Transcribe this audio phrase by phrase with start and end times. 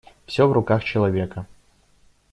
[0.25, 1.45] Всё в руках человека.